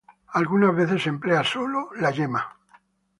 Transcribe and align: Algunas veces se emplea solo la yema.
Algunas 0.29 0.75
veces 0.75 1.03
se 1.03 1.09
emplea 1.09 1.43
solo 1.43 1.91
la 1.99 2.09
yema. 2.09 2.57